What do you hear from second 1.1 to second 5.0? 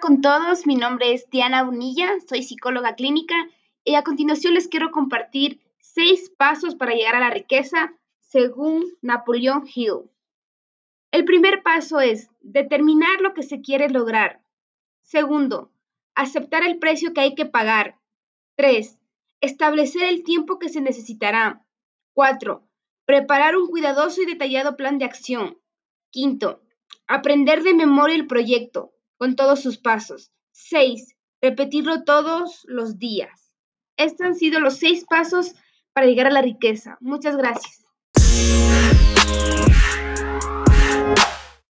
es Diana Unilla, soy psicóloga clínica y a continuación les quiero